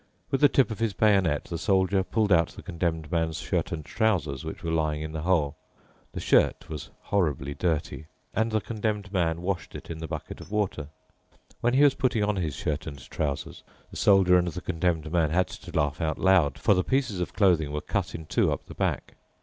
[0.31, 3.85] With the tip of his bayonet the Soldier pulled out the Condemned Man's shirt and
[3.85, 5.57] trousers which were lying in the hole.
[6.13, 10.51] The shirt was horribly dirty, and the Condemned Man washed it in the bucket of
[10.51, 10.87] water.
[11.59, 13.61] When he was putting on his shirt and trousers,
[13.91, 17.33] the Soldier and the Condemned Man had to laugh out loud, for the pieces of
[17.35, 19.13] clothing were cut in two up the back.